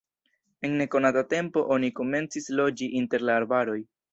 [0.67, 3.79] En nekonata tempo oni komencis loĝi inter la arbaroj.